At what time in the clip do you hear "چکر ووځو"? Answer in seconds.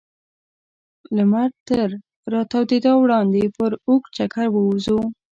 4.17-4.99